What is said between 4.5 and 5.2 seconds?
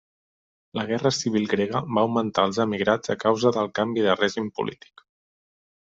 polític.